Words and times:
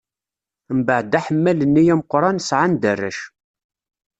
Mbeɛd 0.79 1.11
aḥemmal-nni 1.19 1.83
ameqran, 1.93 2.37
sɛan-d 2.41 2.83
arrac. 2.91 3.19